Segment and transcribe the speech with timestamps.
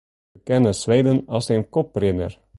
[0.33, 2.41] We kenne Sweden as in koprinner.